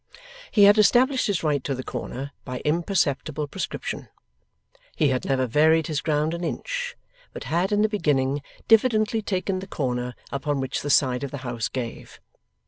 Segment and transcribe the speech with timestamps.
[0.49, 4.07] He had established his right to the corner, by imperceptible prescription.
[4.95, 6.95] He had never varied his ground an inch,
[7.33, 11.37] but had in the beginning diffidently taken the corner upon which the side of the
[11.45, 12.19] house gave.